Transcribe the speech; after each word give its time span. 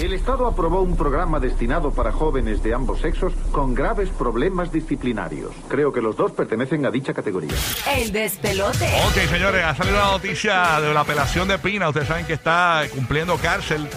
El 0.00 0.12
Estado 0.12 0.46
aprobó 0.46 0.80
un 0.82 0.96
programa 0.96 1.40
destinado 1.40 1.90
para 1.90 2.12
jóvenes 2.12 2.62
de 2.62 2.72
ambos 2.72 3.00
sexos 3.00 3.32
con 3.50 3.74
graves 3.74 4.08
problemas 4.10 4.70
disciplinarios. 4.70 5.50
Creo 5.68 5.92
que 5.92 6.00
los 6.00 6.16
dos 6.16 6.30
pertenecen 6.30 6.86
a 6.86 6.90
dicha 6.92 7.12
categoría. 7.12 7.50
El 7.96 8.12
despelote. 8.12 8.86
Ok, 9.08 9.28
señores, 9.28 9.64
ha 9.64 9.74
salido 9.74 9.96
la 9.96 10.12
noticia 10.12 10.80
de 10.80 10.94
la 10.94 11.00
apelación 11.00 11.48
de 11.48 11.58
Pina. 11.58 11.88
Ustedes 11.88 12.06
saben 12.06 12.26
que 12.26 12.34
está 12.34 12.82
cumpliendo 12.94 13.36
cárcel 13.38 13.88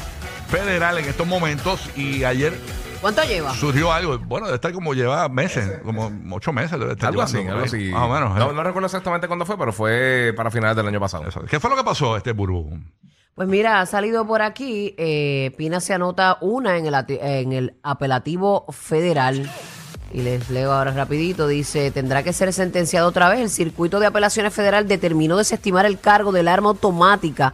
federal 0.49 0.97
en 0.97 1.05
estos 1.05 1.27
momentos 1.27 1.87
y 1.95 2.23
ayer 2.23 2.57
¿Cuánto 2.99 3.23
lleva? 3.23 3.53
surgió 3.53 3.93
algo. 3.93 4.17
Bueno, 4.17 4.47
debe 4.47 4.55
estar 4.55 4.73
como 4.73 4.95
lleva 4.95 5.29
meses, 5.29 5.81
como 5.83 6.11
ocho 6.31 6.51
meses. 6.51 6.79
Debe 6.79 6.93
estar 6.93 7.09
Algo 7.09 7.21
así, 7.21 7.37
algo 7.37 7.59
ahí, 7.59 7.65
así. 7.65 7.89
Más 7.91 8.03
o 8.03 8.09
menos. 8.09 8.35
No, 8.37 8.49
eh. 8.49 8.53
no 8.53 8.63
recuerdo 8.63 8.87
exactamente 8.87 9.27
cuándo 9.27 9.45
fue, 9.45 9.55
pero 9.55 9.71
fue 9.71 10.33
para 10.35 10.49
finales 10.49 10.75
del 10.75 10.87
año 10.87 10.99
pasado. 10.99 11.27
Eso. 11.27 11.41
¿Qué 11.41 11.59
fue 11.59 11.69
lo 11.69 11.75
que 11.75 11.83
pasó, 11.83 12.17
este 12.17 12.31
burbu? 12.31 12.79
Pues 13.35 13.47
mira, 13.47 13.81
ha 13.81 13.85
salido 13.85 14.25
por 14.27 14.41
aquí. 14.41 14.93
eh, 14.97 15.51
Pina 15.57 15.79
se 15.79 15.93
anota 15.93 16.37
una 16.41 16.77
en 16.77 16.85
el, 16.85 16.95
en 17.07 17.53
el 17.53 17.73
apelativo 17.83 18.65
federal. 18.69 19.49
Y 20.13 20.21
les 20.21 20.49
leo 20.49 20.73
ahora 20.73 20.91
rapidito. 20.91 21.47
Dice, 21.47 21.89
tendrá 21.91 22.21
que 22.23 22.33
ser 22.33 22.51
sentenciado 22.51 23.07
otra 23.07 23.29
vez. 23.29 23.39
El 23.39 23.49
circuito 23.49 23.99
de 23.99 24.07
apelaciones 24.07 24.53
federal 24.53 24.87
determinó 24.87 25.37
desestimar 25.37 25.85
el 25.85 25.99
cargo 25.99 26.31
del 26.31 26.49
arma 26.49 26.69
automática 26.69 27.53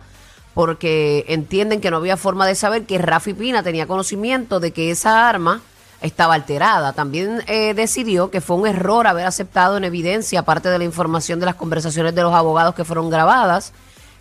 porque 0.55 1.23
entienden 1.27 1.81
que 1.81 1.91
no 1.91 1.97
había 1.97 2.17
forma 2.17 2.47
de 2.47 2.55
saber 2.55 2.87
que 2.87 2.97
Rafi 2.97 3.35
Pina 3.35 3.61
tenía 3.61 3.85
conocimiento 3.85 4.59
de 4.59 4.71
que 4.73 4.89
esa 4.89 5.29
arma 5.29 5.61
estaba 6.01 6.33
alterada. 6.33 6.93
También 6.93 7.43
eh, 7.45 7.75
decidió 7.75 8.31
que 8.31 8.41
fue 8.41 8.55
un 8.55 8.65
error 8.65 9.05
haber 9.05 9.27
aceptado 9.27 9.77
en 9.77 9.83
evidencia 9.83 10.41
parte 10.41 10.69
de 10.69 10.79
la 10.79 10.83
información 10.83 11.39
de 11.39 11.45
las 11.45 11.53
conversaciones 11.53 12.15
de 12.15 12.23
los 12.23 12.33
abogados 12.33 12.73
que 12.73 12.85
fueron 12.85 13.11
grabadas, 13.11 13.71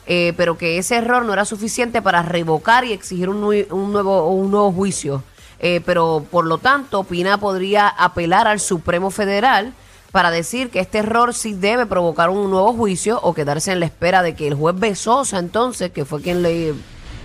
eh, 0.06 0.32
pero 0.36 0.56
que 0.56 0.78
ese 0.78 0.96
error 0.96 1.24
no 1.24 1.32
era 1.32 1.44
suficiente 1.44 2.02
para 2.02 2.22
revocar 2.22 2.84
y 2.84 2.92
exigir 2.92 3.28
un, 3.28 3.42
un 3.42 3.92
nuevo, 3.92 4.28
un 4.28 4.50
nuevo 4.50 4.72
juicio. 4.72 5.22
Eh, 5.58 5.80
pero 5.84 6.24
por 6.30 6.46
lo 6.46 6.58
tanto, 6.58 7.04
Pina 7.04 7.38
podría 7.38 7.88
apelar 7.88 8.46
al 8.46 8.60
Supremo 8.60 9.10
Federal 9.10 9.72
para 10.12 10.30
decir 10.30 10.70
que 10.70 10.80
este 10.80 10.98
error 10.98 11.34
sí 11.34 11.54
debe 11.54 11.86
provocar 11.86 12.30
un 12.30 12.50
nuevo 12.50 12.72
juicio 12.72 13.20
o 13.22 13.34
quedarse 13.34 13.72
en 13.72 13.80
la 13.80 13.86
espera 13.86 14.22
de 14.22 14.34
que 14.34 14.48
el 14.48 14.54
juez 14.54 14.78
Besosa 14.78 15.38
entonces, 15.38 15.90
que 15.90 16.04
fue 16.04 16.22
quien 16.22 16.42
le 16.42 16.74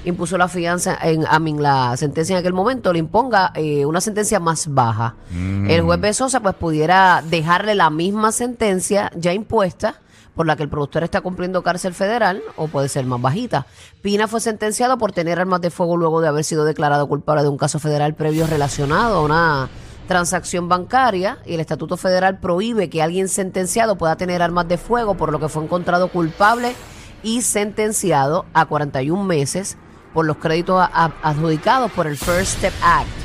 impuso 0.03 0.37
la 0.37 0.47
fianza, 0.47 0.97
en, 1.01 1.25
a 1.27 1.39
mí, 1.39 1.53
la 1.53 1.95
sentencia 1.95 2.33
en 2.33 2.39
aquel 2.39 2.53
momento, 2.53 2.91
le 2.91 2.99
imponga 2.99 3.51
eh, 3.55 3.85
una 3.85 4.01
sentencia 4.01 4.39
más 4.39 4.73
baja. 4.73 5.15
El 5.67 5.83
juez 5.83 5.99
Besosa 5.99 6.39
pues 6.39 6.55
pudiera 6.55 7.23
dejarle 7.29 7.75
la 7.75 7.89
misma 7.89 8.31
sentencia 8.31 9.11
ya 9.15 9.31
impuesta 9.31 9.95
por 10.35 10.45
la 10.45 10.55
que 10.55 10.63
el 10.63 10.69
productor 10.69 11.03
está 11.03 11.21
cumpliendo 11.21 11.63
cárcel 11.63 11.93
federal 11.93 12.41
o 12.55 12.67
puede 12.67 12.89
ser 12.89 13.05
más 13.05 13.21
bajita. 13.21 13.65
Pina 14.01 14.27
fue 14.27 14.39
sentenciado 14.39 14.97
por 14.97 15.11
tener 15.11 15.39
armas 15.39 15.61
de 15.61 15.69
fuego 15.69 15.97
luego 15.97 16.21
de 16.21 16.27
haber 16.27 16.43
sido 16.43 16.65
declarado 16.65 17.07
culpable 17.07 17.43
de 17.43 17.49
un 17.49 17.57
caso 17.57 17.79
federal 17.79 18.15
previo 18.15 18.47
relacionado 18.47 19.17
a 19.17 19.21
una 19.21 19.69
transacción 20.07 20.67
bancaria 20.67 21.37
y 21.45 21.53
el 21.53 21.59
Estatuto 21.61 21.95
Federal 21.95 22.39
prohíbe 22.39 22.89
que 22.89 23.01
alguien 23.01 23.29
sentenciado 23.29 23.97
pueda 23.97 24.17
tener 24.17 24.41
armas 24.41 24.67
de 24.67 24.77
fuego, 24.77 25.15
por 25.15 25.31
lo 25.31 25.39
que 25.39 25.47
fue 25.49 25.63
encontrado 25.63 26.09
culpable 26.09 26.75
y 27.23 27.41
sentenciado 27.43 28.45
a 28.53 28.65
41 28.65 29.23
meses 29.23 29.77
por 30.13 30.25
los 30.25 30.37
créditos 30.37 30.83
adjudicados 30.91 31.91
por 31.91 32.07
el 32.07 32.17
First 32.17 32.57
Step 32.57 32.73
Act. 32.83 33.20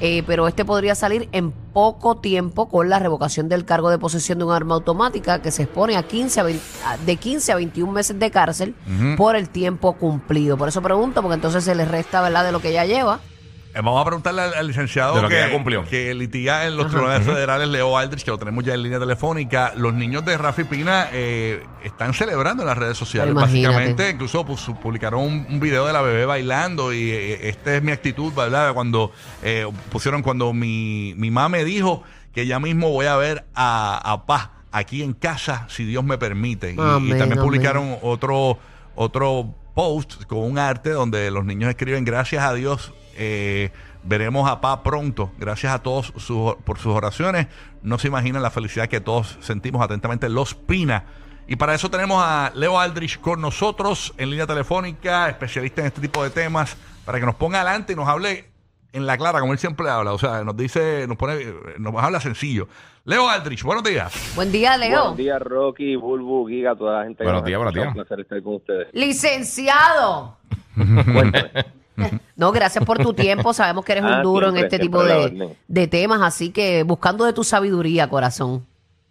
Eh, 0.00 0.22
pero 0.26 0.46
este 0.46 0.64
podría 0.64 0.94
salir 0.94 1.28
en 1.32 1.50
poco 1.50 2.18
tiempo 2.18 2.68
con 2.68 2.88
la 2.88 2.98
revocación 3.00 3.48
del 3.48 3.64
cargo 3.64 3.90
de 3.90 3.98
posesión 3.98 4.38
de 4.38 4.44
un 4.44 4.52
arma 4.52 4.76
automática 4.76 5.42
que 5.42 5.50
se 5.50 5.64
expone 5.64 5.96
a 5.96 6.04
15 6.04 6.38
a 6.40 6.42
20 6.44 6.62
a- 6.86 6.96
de 6.98 7.16
15 7.16 7.50
a 7.52 7.56
21 7.56 7.92
meses 7.92 8.18
de 8.18 8.30
cárcel 8.30 8.74
por 9.16 9.34
el 9.34 9.48
tiempo 9.48 9.94
cumplido. 9.94 10.56
Por 10.56 10.68
eso 10.68 10.82
pregunto, 10.82 11.20
porque 11.20 11.34
entonces 11.34 11.64
se 11.64 11.74
le 11.74 11.84
resta, 11.84 12.20
¿verdad?, 12.22 12.44
de 12.44 12.52
lo 12.52 12.60
que 12.60 12.72
ya 12.72 12.84
lleva. 12.84 13.18
Eh, 13.74 13.80
vamos 13.82 14.00
a 14.00 14.04
preguntarle 14.04 14.42
al, 14.42 14.54
al 14.54 14.66
licenciado 14.66 15.14
De 15.16 15.22
lo 15.22 15.28
que 15.28 15.34
ya 15.36 15.52
cumplió. 15.52 15.84
que 15.84 16.14
litiga 16.14 16.66
en 16.66 16.76
los 16.76 16.90
tribunales 16.90 17.24
federales, 17.26 17.68
Leo 17.68 17.96
Aldrich, 17.96 18.24
que 18.24 18.30
lo 18.30 18.38
tenemos 18.38 18.64
ya 18.64 18.74
en 18.74 18.82
línea 18.82 18.98
telefónica. 18.98 19.72
Los 19.76 19.94
niños 19.94 20.24
de 20.24 20.36
Rafi 20.38 20.64
Pina 20.64 21.08
eh, 21.12 21.62
están 21.84 22.14
celebrando 22.14 22.62
en 22.62 22.68
las 22.68 22.78
redes 22.78 22.96
sociales, 22.96 23.32
Imagínate. 23.32 23.66
básicamente. 23.76 24.10
Incluso 24.10 24.44
pues, 24.44 24.62
publicaron 24.82 25.20
un, 25.20 25.46
un 25.48 25.60
video 25.60 25.86
de 25.86 25.92
la 25.92 26.00
bebé 26.02 26.24
bailando 26.24 26.92
y 26.92 27.10
eh, 27.10 27.48
esta 27.48 27.76
es 27.76 27.82
mi 27.82 27.92
actitud, 27.92 28.32
¿verdad? 28.32 28.72
Cuando 28.74 29.12
eh, 29.42 29.66
pusieron, 29.90 30.22
cuando 30.22 30.52
mi, 30.52 31.14
mi 31.16 31.30
mamá 31.30 31.50
me 31.50 31.64
dijo 31.64 32.02
que 32.34 32.46
ya 32.46 32.58
mismo 32.58 32.90
voy 32.90 33.06
a 33.06 33.16
ver 33.16 33.44
a, 33.54 34.00
a 34.12 34.24
Paz 34.26 34.48
aquí 34.72 35.02
en 35.02 35.12
casa, 35.12 35.66
si 35.68 35.84
Dios 35.84 36.04
me 36.04 36.18
permite. 36.18 36.72
Y, 36.72 36.76
y 36.76 36.80
Amén, 36.80 37.18
también 37.18 37.32
amén. 37.32 37.38
publicaron 37.44 37.96
otro, 38.02 38.58
otro 38.94 39.54
post 39.74 40.24
con 40.24 40.38
un 40.38 40.58
arte 40.58 40.90
donde 40.90 41.30
los 41.30 41.44
niños 41.44 41.68
escriben 41.70 42.04
gracias 42.04 42.42
a 42.42 42.52
Dios 42.54 42.92
eh, 43.18 43.70
veremos 44.04 44.48
a 44.48 44.60
Paz 44.60 44.80
pronto 44.84 45.30
gracias 45.38 45.74
a 45.74 45.82
todos 45.82 46.12
sus- 46.16 46.54
por 46.64 46.78
sus 46.78 46.94
oraciones 46.94 47.48
no 47.82 47.98
se 47.98 48.08
imaginan 48.08 48.42
la 48.42 48.50
felicidad 48.50 48.88
que 48.88 49.00
todos 49.00 49.36
sentimos 49.40 49.82
atentamente 49.82 50.28
los 50.28 50.54
Pina 50.54 51.04
y 51.46 51.56
para 51.56 51.74
eso 51.74 51.90
tenemos 51.90 52.22
a 52.24 52.52
Leo 52.54 52.78
Aldrich 52.78 53.20
con 53.20 53.40
nosotros 53.40 54.14
en 54.18 54.30
línea 54.30 54.46
telefónica 54.46 55.28
especialista 55.28 55.80
en 55.80 55.88
este 55.88 56.00
tipo 56.00 56.22
de 56.22 56.30
temas 56.30 56.76
para 57.04 57.18
que 57.20 57.26
nos 57.26 57.34
ponga 57.34 57.60
adelante 57.60 57.92
y 57.92 57.96
nos 57.96 58.08
hable 58.08 58.46
en 58.92 59.06
la 59.06 59.18
clara 59.18 59.40
como 59.40 59.52
él 59.52 59.58
siempre 59.58 59.90
habla 59.90 60.12
o 60.12 60.18
sea 60.18 60.44
nos 60.44 60.56
dice 60.56 61.06
nos 61.08 61.16
pone 61.16 61.36
nos 61.78 61.94
habla 62.02 62.20
sencillo 62.20 62.68
Leo 63.04 63.28
Aldrich 63.28 63.62
buenos 63.64 63.82
días 63.84 64.12
Buen 64.36 64.52
día, 64.52 64.76
Leo. 64.76 65.00
Buenos 65.00 65.16
días, 65.16 65.40
Rocky, 65.42 65.96
Bulbu, 65.96 66.46
Giga, 66.48 66.76
toda 66.76 66.98
la 67.00 67.04
gente. 67.04 67.18
que 67.18 67.24
Buenos 67.24 67.40
nos 67.42 67.46
días, 67.46 67.58
buenos 67.58 67.74
días. 67.74 67.86
Un 67.88 67.94
placer 67.94 68.20
estar 68.20 68.42
con 68.42 68.54
ustedes. 68.56 68.88
Licenciado. 68.92 70.36
Cuéntame. 70.76 71.50
No, 72.36 72.52
gracias 72.52 72.84
por 72.84 72.98
tu 72.98 73.12
tiempo. 73.12 73.52
Sabemos 73.52 73.84
que 73.84 73.92
eres 73.92 74.04
un 74.04 74.10
Ah, 74.10 74.22
duro 74.22 74.48
en 74.48 74.56
este 74.58 74.78
tipo 74.78 75.02
de, 75.04 75.56
de 75.66 75.86
temas, 75.88 76.20
así 76.22 76.50
que 76.52 76.82
buscando 76.84 77.24
de 77.24 77.32
tu 77.32 77.44
sabiduría, 77.44 78.08
corazón. 78.08 78.64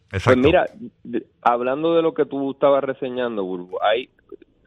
Pues 0.10 0.22
Exacto. 0.22 0.40
mira, 0.40 0.66
de- 1.04 1.26
hablando 1.42 1.94
de 1.96 2.02
lo 2.02 2.14
que 2.14 2.26
tú 2.26 2.52
estabas 2.52 2.84
reseñando, 2.84 3.44
Bulbu, 3.44 3.78
hay, 3.82 4.10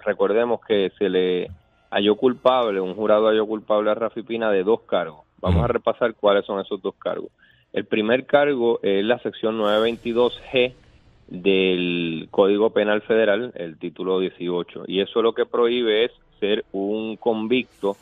recordemos 0.04 0.60
que 0.66 0.92
se 0.98 1.08
le 1.08 1.50
halló 1.90 2.16
culpable, 2.16 2.80
un 2.80 2.94
jurado 2.94 3.28
halló 3.28 3.46
culpable 3.46 3.90
a 3.90 3.94
Rafi 3.94 4.22
Pina 4.22 4.50
de 4.50 4.62
dos 4.64 4.80
cargos. 4.82 5.24
Vamos 5.40 5.64
a 5.64 5.68
repasar 5.68 6.14
cuáles 6.14 6.44
son 6.44 6.60
esos 6.60 6.82
dos 6.82 6.94
cargos. 6.98 7.30
El 7.72 7.86
primer 7.86 8.26
cargo 8.26 8.80
es 8.82 9.02
la 9.04 9.18
sección 9.20 9.58
922G 9.58 10.74
del 11.28 12.28
Código 12.30 12.70
Penal 12.70 13.00
Federal, 13.02 13.52
el 13.54 13.78
título 13.78 14.18
18, 14.20 14.84
y 14.86 15.00
eso 15.00 15.22
lo 15.22 15.32
que 15.32 15.46
prohíbe 15.46 16.04
es 16.06 16.12
ser 16.40 16.64
un 16.72 17.16
convicto 17.16 17.96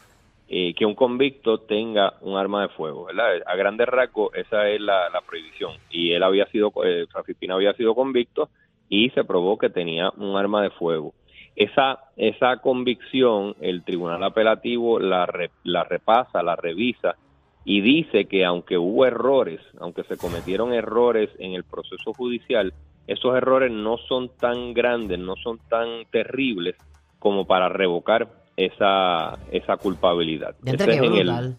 eh, 0.48 0.75
que 0.75 0.86
un 0.86 0.94
convicto 0.94 1.60
tenga 1.60 2.14
un 2.22 2.36
arma 2.36 2.62
de 2.62 2.69
fuego, 2.70 3.04
¿verdad? 3.04 3.42
A 3.47 3.54
grandes 3.56 3.86
rasgos 3.86 4.34
esa 4.34 4.69
es 4.69 4.81
la, 4.81 5.10
la 5.10 5.20
prohibición. 5.20 5.72
Y 5.91 6.12
él 6.12 6.22
había 6.22 6.47
sido, 6.47 6.72
eh, 6.84 7.06
Rafi 7.12 7.34
Pina 7.34 7.54
había 7.54 7.75
sido 7.75 7.94
convicto 7.94 8.48
y 8.88 9.10
se 9.10 9.25
probó 9.25 9.59
que 9.59 9.69
tenía 9.69 10.10
un 10.16 10.36
arma 10.36 10.62
de 10.62 10.70
fuego. 10.70 11.12
Esa, 11.54 11.98
esa 12.16 12.59
convicción 12.59 13.56
el 13.60 13.82
tribunal 13.84 14.22
apelativo 14.22 14.98
la, 15.00 15.26
re- 15.26 15.50
la 15.64 15.84
repasa, 15.84 16.42
la 16.42 16.56
revisa 16.56 17.16
y 17.65 17.80
dice 17.82 18.26
que 18.26 18.44
aunque 18.44 18.78
hubo 18.78 19.04
errores, 19.04 19.60
aunque 19.80 20.04
se 20.04 20.16
cometieron 20.16 20.72
errores 20.72 21.28
en 21.38 21.53
el 21.53 21.65
proceso 21.65 22.15
judicial, 22.15 22.72
esos 23.06 23.36
errores 23.36 23.72
no 23.72 23.98
son 23.98 24.30
tan 24.38 24.72
grandes, 24.72 25.19
no 25.19 25.34
son 25.36 25.59
tan 25.69 26.04
terribles 26.10 26.76
como 27.19 27.47
para 27.47 27.69
revocar 27.69 28.28
esa, 28.58 29.38
esa 29.52 29.76
culpabilidad. 29.76 30.54
Ya 30.62 30.72
Ese 30.72 30.82
entre 30.84 30.94
es 30.96 30.98
en 30.98 31.04
el- 31.04 31.12
brutal. 31.26 31.56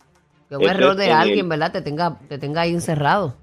Ese 0.50 0.66
error 0.66 0.96
de 0.96 1.06
en 1.06 1.12
alguien, 1.12 1.40
el- 1.46 1.48
¿verdad? 1.50 1.72
Te 1.72 1.82
tenga, 1.82 2.20
te 2.28 2.38
tenga 2.38 2.62
ahí 2.62 2.74
encerrado. 2.74 3.36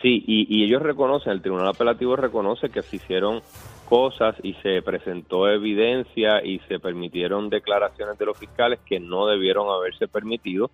Sí, 0.00 0.24
y, 0.26 0.46
y 0.48 0.64
ellos 0.64 0.82
reconocen, 0.82 1.32
el 1.32 1.42
Tribunal 1.42 1.68
Apelativo 1.68 2.16
reconoce 2.16 2.70
que 2.70 2.82
se 2.82 2.96
hicieron 2.96 3.40
cosas 3.88 4.34
y 4.42 4.54
se 4.54 4.80
presentó 4.82 5.48
evidencia 5.48 6.44
y 6.44 6.58
se 6.68 6.78
permitieron 6.80 7.50
declaraciones 7.50 8.18
de 8.18 8.24
los 8.26 8.38
fiscales 8.38 8.80
que 8.86 8.98
no 8.98 9.26
debieron 9.26 9.68
haberse 9.68 10.08
permitido 10.08 10.70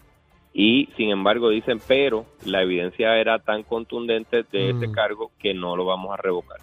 y 0.55 0.89
sin 0.97 1.11
embargo 1.11 1.49
dicen, 1.51 1.81
pero 1.87 2.25
la 2.47 2.63
evidencia 2.63 3.17
era 3.19 3.39
tan 3.39 3.65
contundente 3.65 4.45
de 4.51 4.71
ese 4.71 4.89
Mm. 4.89 4.93
cargo 4.93 5.31
que 5.39 5.53
no 5.53 5.77
lo 5.77 5.85
vamos 5.85 6.13
a 6.13 6.17
revocar. 6.17 6.59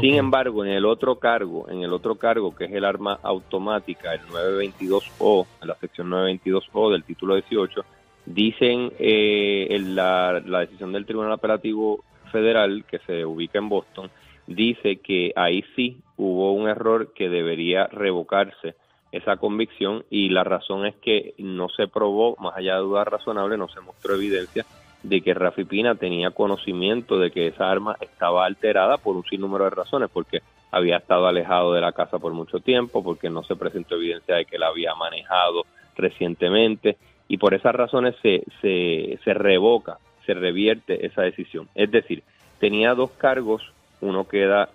Sin 0.00 0.14
embargo, 0.14 0.64
en 0.64 0.72
el 0.72 0.84
otro 0.84 1.18
cargo, 1.18 1.68
en 1.70 1.82
el 1.82 1.92
otro 1.92 2.16
cargo 2.16 2.54
que 2.54 2.64
es 2.64 2.72
el 2.72 2.84
arma 2.84 3.18
automática, 3.22 4.12
el 4.12 4.20
922O, 4.22 5.46
la 5.62 5.74
sección 5.76 6.10
922O 6.10 6.92
del 6.92 7.04
título 7.04 7.34
18, 7.34 7.84
dicen 8.26 8.92
eh, 8.98 9.66
en 9.70 9.94
la, 9.94 10.42
la 10.44 10.60
decisión 10.60 10.92
del 10.92 11.06
Tribunal 11.06 11.32
Apelativo 11.32 12.04
Federal 12.30 12.84
que 12.84 12.98
se 13.00 13.24
ubica 13.24 13.58
en 13.58 13.70
Boston, 13.70 14.10
dice 14.46 14.96
que 14.96 15.32
ahí 15.34 15.64
sí 15.74 16.02
hubo 16.16 16.52
un 16.52 16.68
error 16.68 17.14
que 17.14 17.30
debería 17.30 17.86
revocarse 17.86 18.74
esa 19.10 19.38
convicción 19.38 20.04
y 20.10 20.28
la 20.28 20.44
razón 20.44 20.84
es 20.84 20.96
que 20.96 21.34
no 21.38 21.70
se 21.70 21.88
probó, 21.88 22.36
más 22.36 22.54
allá 22.56 22.74
de 22.74 22.82
dudas 22.82 23.08
razonables, 23.08 23.58
no 23.58 23.68
se 23.68 23.80
mostró 23.80 24.14
evidencia 24.14 24.66
de 25.02 25.20
que 25.20 25.34
Rafi 25.34 25.64
Pina 25.64 25.94
tenía 25.94 26.30
conocimiento 26.30 27.18
de 27.18 27.30
que 27.30 27.46
esa 27.48 27.70
arma 27.70 27.96
estaba 28.00 28.44
alterada 28.44 28.98
por 28.98 29.16
un 29.16 29.24
sinnúmero 29.24 29.64
de 29.64 29.70
razones, 29.70 30.10
porque 30.12 30.40
había 30.70 30.96
estado 30.98 31.26
alejado 31.26 31.72
de 31.72 31.80
la 31.80 31.92
casa 31.92 32.18
por 32.18 32.32
mucho 32.32 32.60
tiempo, 32.60 33.02
porque 33.02 33.30
no 33.30 33.42
se 33.44 33.56
presentó 33.56 33.94
evidencia 33.94 34.36
de 34.36 34.44
que 34.44 34.58
la 34.58 34.66
había 34.68 34.94
manejado 34.94 35.64
recientemente, 35.96 36.96
y 37.28 37.36
por 37.36 37.54
esas 37.54 37.74
razones 37.74 38.14
se, 38.22 38.42
se, 38.60 39.18
se 39.22 39.34
revoca, 39.34 39.98
se 40.26 40.34
revierte 40.34 41.06
esa 41.06 41.22
decisión. 41.22 41.68
Es 41.74 41.90
decir, 41.90 42.22
tenía 42.58 42.94
dos 42.94 43.10
cargos, 43.12 43.62
uno 44.00 44.26
queda 44.28 44.68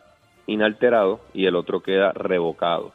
inalterado 0.48 1.20
y 1.34 1.46
el 1.46 1.56
otro 1.56 1.82
queda 1.82 2.12
revocado. 2.14 2.92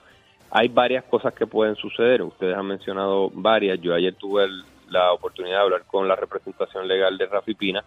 Hay 0.51 0.69
varias 0.69 1.05
cosas 1.05 1.35
que 1.35 1.47
pueden 1.47 1.77
suceder, 1.77 2.23
ustedes 2.23 2.57
han 2.57 2.67
mencionado 2.67 3.31
varias, 3.33 3.81
yo 3.81 3.95
ayer 3.95 4.15
tuve 4.15 4.45
el- 4.45 4.63
la 4.91 5.13
oportunidad 5.13 5.57
de 5.59 5.63
hablar 5.63 5.85
con 5.87 6.09
la 6.09 6.17
representación 6.17 6.87
legal 6.89 7.19
de 7.19 7.27
Rafi 7.27 7.55
Pina 7.55 7.85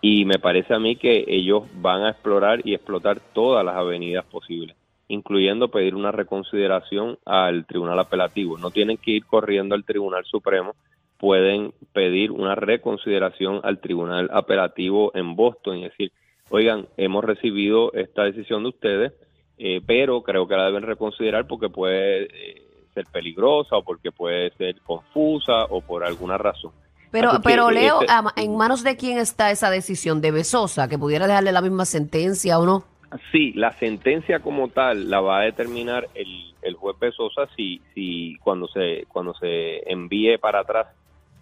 y 0.00 0.24
me 0.24 0.40
parece 0.40 0.74
a 0.74 0.80
mí 0.80 0.96
que 0.96 1.24
ellos 1.28 1.62
van 1.74 2.02
a 2.02 2.10
explorar 2.10 2.60
y 2.64 2.74
explotar 2.74 3.20
todas 3.32 3.64
las 3.64 3.76
avenidas 3.76 4.24
posibles, 4.24 4.76
incluyendo 5.06 5.68
pedir 5.68 5.94
una 5.94 6.10
reconsideración 6.10 7.18
al 7.24 7.64
Tribunal 7.66 8.00
Apelativo. 8.00 8.58
No 8.58 8.72
tienen 8.72 8.96
que 8.96 9.12
ir 9.12 9.24
corriendo 9.24 9.76
al 9.76 9.84
Tribunal 9.84 10.24
Supremo, 10.24 10.74
pueden 11.18 11.72
pedir 11.92 12.32
una 12.32 12.56
reconsideración 12.56 13.60
al 13.62 13.78
Tribunal 13.78 14.28
Apelativo 14.32 15.12
en 15.14 15.36
Boston 15.36 15.78
y 15.78 15.84
decir, 15.84 16.10
oigan, 16.50 16.88
hemos 16.96 17.24
recibido 17.24 17.92
esta 17.92 18.24
decisión 18.24 18.64
de 18.64 18.70
ustedes, 18.70 19.12
eh, 19.56 19.80
pero 19.86 20.24
creo 20.24 20.48
que 20.48 20.56
la 20.56 20.66
deben 20.66 20.82
reconsiderar 20.82 21.46
porque 21.46 21.68
puede 21.68 22.24
eh, 22.24 22.62
ser 22.94 23.06
peligrosa 23.12 23.76
o 23.76 23.82
porque 23.82 24.10
puede 24.12 24.50
ser 24.56 24.80
confusa 24.82 25.64
o 25.70 25.80
por 25.80 26.04
alguna 26.04 26.38
razón. 26.38 26.72
Pero, 27.10 27.30
Así 27.30 27.40
pero 27.44 27.68
eh, 27.70 27.74
Leo, 27.74 28.00
este- 28.00 28.12
¿a- 28.12 28.32
¿en 28.36 28.56
manos 28.56 28.82
de 28.84 28.96
quién 28.96 29.18
está 29.18 29.50
esa 29.50 29.70
decisión? 29.70 30.20
¿De 30.20 30.30
Besosa? 30.30 30.88
¿Que 30.88 30.98
pudiera 30.98 31.26
dejarle 31.26 31.52
la 31.52 31.60
misma 31.60 31.84
sentencia 31.84 32.58
o 32.58 32.64
no? 32.66 32.84
Sí, 33.30 33.52
la 33.52 33.72
sentencia 33.78 34.40
como 34.40 34.68
tal 34.68 35.10
la 35.10 35.20
va 35.20 35.40
a 35.40 35.42
determinar 35.42 36.08
el, 36.14 36.54
el 36.62 36.74
juez 36.76 36.96
Besosa 36.98 37.46
si, 37.54 37.82
si 37.94 38.36
cuando 38.42 38.66
se 38.68 39.04
cuando 39.08 39.34
se 39.34 39.82
envíe 39.92 40.38
para 40.38 40.60
atrás 40.60 40.86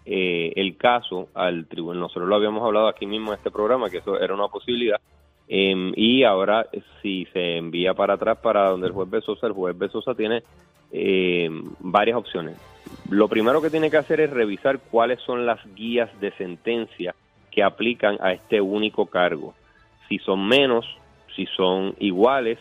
eh, 0.05 0.51
el 0.57 0.75
caso 0.75 1.29
al 1.33 1.67
tribunal. 1.67 2.01
Nosotros 2.01 2.27
lo 2.27 2.35
habíamos 2.35 2.63
hablado 2.65 2.89
aquí 2.89 3.05
mismo 3.05 3.31
en 3.31 3.37
este 3.37 3.51
programa, 3.51 3.89
que 3.89 3.99
eso 3.99 4.19
era 4.19 4.33
una 4.33 4.49
posibilidad. 4.49 4.99
em, 5.47 5.93
y 5.95 6.23
ahora, 6.25 6.67
si 7.01 7.25
se 7.31 7.57
envía 7.57 7.93
para 7.93 8.15
atrás 8.15 8.37
para 8.43 8.69
donde 8.69 8.87
el 8.87 8.93
juez 8.93 9.09
Besosa, 9.09 9.47
el 9.47 9.53
juez 9.53 9.77
Besosa 9.77 10.13
tiene 10.15 10.43
em, 10.91 11.71
varias 11.79 12.17
opciones. 12.17 12.57
Lo 13.09 13.27
primero 13.27 13.61
que 13.61 13.69
tiene 13.69 13.89
que 13.89 13.97
hacer 13.97 14.19
es 14.19 14.29
revisar 14.29 14.79
cuáles 14.79 15.19
son 15.21 15.45
las 15.45 15.59
guías 15.75 16.09
de 16.19 16.31
sentencia 16.33 17.15
que 17.51 17.63
aplican 17.63 18.17
a 18.21 18.33
este 18.33 18.61
único 18.61 19.05
cargo. 19.05 19.53
Si 20.07 20.17
son 20.19 20.47
menos, 20.47 20.85
si 21.35 21.45
son 21.45 21.95
iguales 21.99 22.57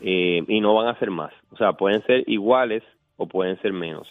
eh, 0.00 0.42
y 0.46 0.60
no 0.60 0.74
van 0.74 0.88
a 0.88 0.98
ser 0.98 1.10
más. 1.10 1.32
O 1.52 1.56
sea, 1.56 1.74
pueden 1.74 2.02
ser 2.04 2.24
iguales 2.26 2.82
o 3.16 3.26
pueden 3.26 3.60
ser 3.60 3.72
menos. 3.72 4.08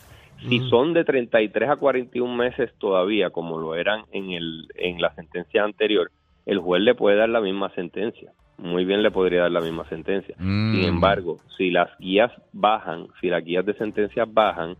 Si 0.48 0.60
son 0.69 0.94
de 0.94 1.04
33 1.04 1.69
a 1.69 1.75
41 1.75 2.33
meses 2.33 2.71
todavía, 2.77 3.30
como 3.30 3.57
lo 3.57 3.75
eran 3.75 4.06
en, 4.13 4.31
el, 4.31 4.69
en 4.75 5.01
la 5.01 5.13
sentencia 5.13 5.66
anterior, 5.66 6.12
el 6.45 6.60
juez 6.60 6.81
le 6.81 6.95
puede 6.95 7.18
dar 7.18 7.27
la 7.27 7.42
misma 7.42 7.69
sentencia. 7.71 8.31
Muy 8.61 8.85
bien 8.85 9.01
le 9.01 9.11
podría 9.11 9.44
dar 9.44 9.51
la 9.51 9.61
misma 9.61 9.88
sentencia. 9.88 10.35
Mm. 10.38 10.75
Sin 10.75 10.85
embargo, 10.85 11.38
si 11.57 11.71
las 11.71 11.89
guías 12.00 12.31
bajan, 12.51 13.07
si 13.21 13.27
las 13.27 13.44
guías 13.44 13.65
de 13.65 13.73
sentencia 13.73 14.25
bajan, 14.27 14.75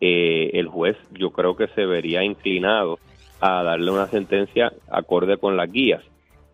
eh, 0.00 0.50
el 0.54 0.68
juez 0.68 0.96
yo 1.12 1.30
creo 1.30 1.56
que 1.56 1.68
se 1.68 1.86
vería 1.86 2.24
inclinado 2.24 2.98
a 3.40 3.62
darle 3.62 3.90
una 3.90 4.06
sentencia 4.06 4.72
acorde 4.90 5.38
con 5.38 5.56
las 5.56 5.70
guías. 5.70 6.02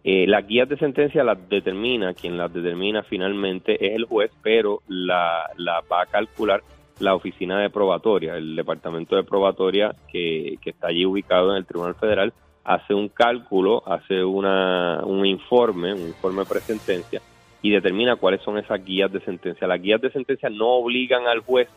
Eh, 0.05 0.27
las 0.27 0.47
guías 0.47 0.69
de 0.69 0.77
sentencia 0.77 1.25
las 1.25 1.49
determina, 1.49 2.15
quien 2.15 2.37
las 2.37 2.53
determina 2.53 3.03
finalmente 3.03 3.75
es 3.85 3.97
el 3.97 4.05
juez, 4.05 4.31
pero 4.43 4.83
la, 4.87 5.51
la 5.57 5.83
va 5.91 6.03
a 6.03 6.07
calcular 6.07 6.63
la 7.01 7.15
oficina 7.15 7.61
de 7.61 7.71
probatoria, 7.71 8.37
el 8.37 8.55
departamento 8.55 9.17
de 9.17 9.25
probatoria 9.25 9.95
que, 10.11 10.59
que 10.63 10.71
está 10.71 10.89
allí 10.89 11.05
ubicado 11.05 11.51
en 11.51 11.59
el 11.59 11.67
Tribunal 11.67 11.97
Federal, 11.97 12.33
hace 12.67 12.93
un 12.95 13.09
cálculo, 13.09 13.83
hace 13.87 14.25
una, 14.25 15.01
un 15.05 15.25
informe, 15.25 15.95
un 15.95 16.09
informe 16.09 16.41
de 16.43 16.49
presentencia 16.49 17.23
y 17.63 17.71
determina 17.71 18.17
cuáles 18.17 18.43
son 18.43 18.59
esas 18.59 18.85
guías 18.85 19.11
de 19.13 19.21
sentencia. 19.21 19.67
Las 19.67 19.81
guías 19.81 20.01
de 20.01 20.11
sentencia 20.11 20.51
no 20.51 20.67
obligan 20.71 21.27
al 21.27 21.41
juez, 21.41 21.69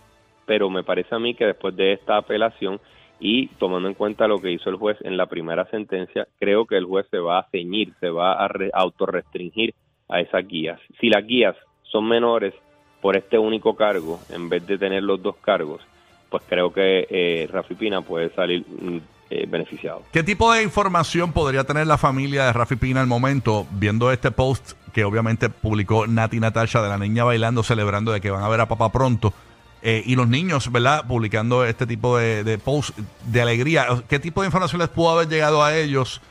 pero 0.45 0.69
me 0.69 0.83
parece 0.83 1.13
a 1.15 1.19
mí 1.19 1.35
que 1.35 1.45
después 1.45 1.75
de 1.75 1.93
esta 1.93 2.17
apelación 2.17 2.79
y 3.19 3.47
tomando 3.59 3.87
en 3.87 3.93
cuenta 3.93 4.27
lo 4.27 4.39
que 4.39 4.51
hizo 4.51 4.69
el 4.69 4.77
juez 4.77 4.97
en 5.01 5.15
la 5.15 5.27
primera 5.27 5.65
sentencia, 5.65 6.27
creo 6.39 6.65
que 6.65 6.77
el 6.77 6.85
juez 6.85 7.05
se 7.11 7.19
va 7.19 7.39
a 7.39 7.47
ceñir, 7.51 7.93
se 7.99 8.09
va 8.09 8.33
a 8.33 8.47
re- 8.47 8.71
autorrestringir 8.73 9.73
a 10.07 10.21
esas 10.21 10.47
guías. 10.47 10.79
Si 10.99 11.09
las 11.09 11.25
guías 11.25 11.55
son 11.83 12.07
menores 12.07 12.53
por 13.01 13.15
este 13.15 13.37
único 13.37 13.75
cargo, 13.75 14.19
en 14.29 14.49
vez 14.49 14.65
de 14.65 14.77
tener 14.77 15.03
los 15.03 15.21
dos 15.21 15.35
cargos, 15.37 15.81
pues 16.29 16.43
creo 16.47 16.71
que 16.73 17.05
eh, 17.09 17.47
Rafi 17.51 17.75
Pina 17.75 18.01
puede 18.01 18.29
salir 18.31 18.63
mm, 18.67 18.99
eh, 19.29 19.45
beneficiado. 19.47 20.03
¿Qué 20.11 20.23
tipo 20.23 20.51
de 20.51 20.63
información 20.63 21.31
podría 21.31 21.63
tener 21.63 21.87
la 21.87 21.97
familia 21.97 22.45
de 22.45 22.53
Rafi 22.53 22.75
Pina 22.75 23.01
al 23.01 23.07
momento 23.07 23.67
viendo 23.71 24.11
este 24.11 24.31
post 24.31 24.73
que 24.93 25.03
obviamente 25.03 25.49
publicó 25.49 26.07
Nati 26.07 26.39
Natasha 26.39 26.81
de 26.81 26.89
la 26.89 26.97
niña 26.97 27.23
bailando, 27.23 27.63
celebrando 27.63 28.11
de 28.11 28.21
que 28.21 28.31
van 28.31 28.43
a 28.43 28.49
ver 28.49 28.61
a 28.61 28.67
papá 28.67 28.91
pronto? 28.91 29.33
Eh, 29.81 30.03
y 30.05 30.15
los 30.15 30.27
niños, 30.27 30.71
¿verdad? 30.71 31.05
Publicando 31.07 31.63
este 31.63 31.87
tipo 31.87 32.17
de, 32.17 32.43
de 32.43 32.57
posts 32.57 32.93
de 33.27 33.41
alegría. 33.41 33.87
¿Qué 34.09 34.19
tipo 34.19 34.41
de 34.41 34.47
información 34.47 34.81
les 34.81 34.89
pudo 34.89 35.11
haber 35.11 35.29
llegado 35.29 35.63
a 35.63 35.75
ellos? 35.77 36.21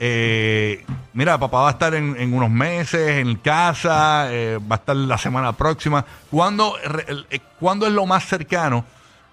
Eh, 0.00 0.84
mira, 1.12 1.38
papá 1.38 1.62
va 1.62 1.68
a 1.68 1.72
estar 1.72 1.94
en, 1.94 2.32
unos 2.32 2.50
meses 2.50 3.18
en 3.18 3.36
casa, 3.36 4.32
eh, 4.32 4.58
va 4.58 4.76
a 4.76 4.78
estar 4.78 4.96
la 4.96 5.18
semana 5.18 5.52
próxima. 5.52 6.04
¿Cuándo, 6.30 6.74
¿Cuándo 7.58 7.86
es 7.86 7.92
lo 7.92 8.06
más 8.06 8.24
cercano 8.26 8.84